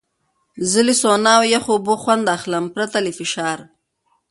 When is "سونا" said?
1.01-1.31